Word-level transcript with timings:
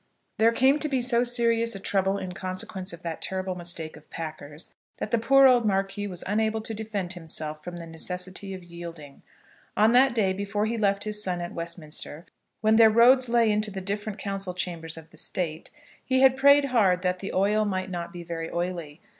There 0.39 0.51
came 0.51 0.79
to 0.79 0.89
be 0.89 0.99
so 0.99 1.23
serious 1.23 1.75
a 1.75 1.79
trouble 1.79 2.17
in 2.17 2.31
consequence 2.31 2.91
of 2.91 3.03
that 3.03 3.21
terrible 3.21 3.53
mistake 3.53 3.95
of 3.95 4.09
Packer's, 4.09 4.73
that 4.97 5.11
the 5.11 5.19
poor 5.19 5.45
old 5.45 5.63
Marquis 5.63 6.07
was 6.07 6.23
unable 6.25 6.59
to 6.61 6.73
defend 6.73 7.13
himself 7.13 7.63
from 7.63 7.77
the 7.77 7.85
necessity 7.85 8.55
of 8.55 8.63
yielding. 8.63 9.21
On 9.77 9.91
that 9.91 10.15
day, 10.15 10.33
before 10.33 10.65
he 10.65 10.75
left 10.75 11.03
his 11.03 11.21
son 11.21 11.39
at 11.39 11.53
Westminster, 11.53 12.25
when 12.61 12.77
their 12.77 12.89
roads 12.89 13.29
lay 13.29 13.51
into 13.51 13.69
the 13.69 13.79
different 13.79 14.17
council 14.17 14.55
chambers 14.55 14.97
of 14.97 15.11
the 15.11 15.17
state, 15.17 15.69
he 16.03 16.21
had 16.21 16.35
prayed 16.35 16.65
hard 16.73 17.03
that 17.03 17.19
the 17.19 17.31
oil 17.31 17.63
might 17.63 17.91
not 17.91 18.11
be 18.11 18.23
very 18.23 18.49
oily. 18.49 19.01